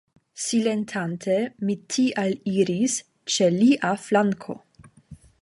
Silentante 0.43 1.35
mi 1.67 1.75
tial 1.97 2.33
iris 2.55 2.97
ĉe 3.35 3.51
lia 3.59 3.93
flanko. 4.09 4.59